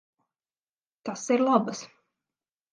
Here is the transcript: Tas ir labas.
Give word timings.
Tas 1.11 1.27
ir 1.37 1.45
labas. 1.45 1.87